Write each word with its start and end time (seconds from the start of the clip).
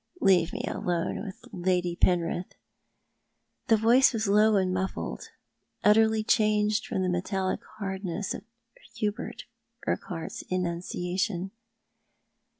"Leave 0.19 0.51
me 0.51 0.63
alone 0.67 1.21
with 1.23 1.43
Lady 1.51 1.95
Penrith." 1.95 2.55
The 3.67 3.77
voice 3.77 4.13
was 4.13 4.27
low 4.27 4.55
and 4.55 4.73
muflSed, 4.75 5.27
utterly 5.83 6.23
changed 6.23 6.87
from 6.87 7.03
the 7.03 7.07
metallic 7.07 7.59
hardness 7.77 8.33
of 8.33 8.41
Hubert 8.95 9.43
Urquhart's 9.85 10.41
enunciation. 10.49 11.51